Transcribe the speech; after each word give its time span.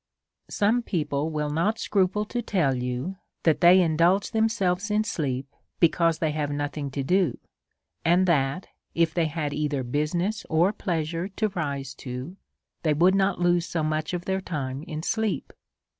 Some 0.49 0.81
people 0.81 1.29
will 1.29 1.51
not 1.51 1.77
scruple 1.77 2.25
to 2.25 2.41
tell 2.41 2.73
you 2.73 3.17
that 3.43 3.61
they 3.61 3.79
indulge 3.79 4.31
themselves 4.31 4.89
in 4.89 5.03
sleep, 5.03 5.55
because 5.79 6.17
they 6.17 6.31
have 6.31 6.49
nothing 6.49 6.89
to 6.89 7.03
do; 7.03 7.37
and 8.03 8.25
that 8.25 8.65
if 8.95 9.13
they 9.13 9.27
had 9.27 9.53
either 9.53 9.83
business 9.83 10.43
or 10.49 10.73
pleasure 10.73 11.27
to 11.27 11.49
rise 11.49 11.93
to^ 11.93 12.37
they 12.81 12.95
would 12.95 13.13
not 13.13 13.39
lose 13.39 13.67
so 13.67 13.83
much 13.83 14.15
of 14.15 14.25
their 14.25 14.41
time 14.41 14.81
in 14.87 15.03
sleep. 15.03 15.53